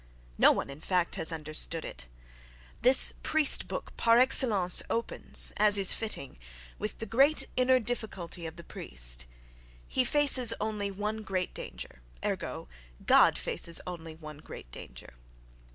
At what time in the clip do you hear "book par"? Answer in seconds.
3.67-4.17